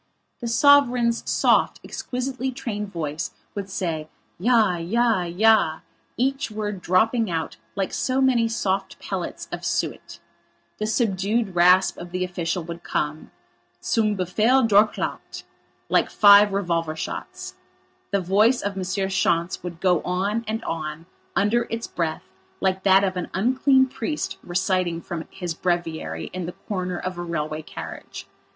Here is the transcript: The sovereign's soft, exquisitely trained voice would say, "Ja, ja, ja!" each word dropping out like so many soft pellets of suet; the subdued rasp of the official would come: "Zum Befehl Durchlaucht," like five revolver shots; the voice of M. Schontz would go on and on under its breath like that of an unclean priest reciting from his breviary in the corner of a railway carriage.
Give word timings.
The 0.39 0.47
sovereign's 0.47 1.21
soft, 1.29 1.79
exquisitely 1.83 2.49
trained 2.51 2.91
voice 2.91 3.35
would 3.53 3.69
say, 3.69 4.09
"Ja, 4.39 4.77
ja, 4.77 5.21
ja!" 5.25 5.81
each 6.17 6.49
word 6.49 6.81
dropping 6.81 7.29
out 7.29 7.57
like 7.75 7.93
so 7.93 8.19
many 8.19 8.47
soft 8.47 8.97
pellets 8.99 9.47
of 9.51 9.63
suet; 9.63 10.17
the 10.79 10.87
subdued 10.87 11.53
rasp 11.53 11.97
of 11.99 12.09
the 12.09 12.23
official 12.23 12.63
would 12.63 12.81
come: 12.81 13.29
"Zum 13.83 14.17
Befehl 14.17 14.67
Durchlaucht," 14.67 15.43
like 15.87 16.09
five 16.09 16.51
revolver 16.51 16.95
shots; 16.95 17.53
the 18.09 18.21
voice 18.21 18.63
of 18.63 18.75
M. 18.75 18.83
Schontz 19.07 19.61
would 19.61 19.79
go 19.79 20.01
on 20.01 20.43
and 20.47 20.63
on 20.63 21.05
under 21.35 21.67
its 21.69 21.85
breath 21.85 22.23
like 22.59 22.81
that 22.81 23.03
of 23.03 23.17
an 23.17 23.29
unclean 23.35 23.85
priest 23.85 24.39
reciting 24.41 24.99
from 24.99 25.27
his 25.29 25.53
breviary 25.53 26.31
in 26.33 26.47
the 26.47 26.53
corner 26.67 26.97
of 26.97 27.19
a 27.19 27.23
railway 27.23 27.61
carriage. 27.61 28.27